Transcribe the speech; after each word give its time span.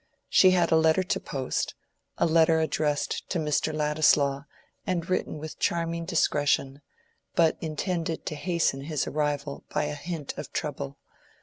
She 0.29 0.49
had 0.49 0.71
a 0.71 0.77
letter 0.77 1.03
to 1.03 1.19
post—a 1.19 2.25
letter 2.25 2.59
addressed 2.59 3.29
to 3.29 3.37
Mr. 3.37 3.71
Ladislaw 3.71 4.45
and 4.83 5.07
written 5.07 5.37
with 5.37 5.59
charming 5.59 6.05
discretion, 6.05 6.81
but 7.35 7.55
intended 7.61 8.25
to 8.25 8.33
hasten 8.35 8.85
his 8.85 9.05
arrival 9.05 9.63
by 9.71 9.83
a 9.83 9.93
hint 9.93 10.33
of 10.39 10.51
trouble. 10.53 10.97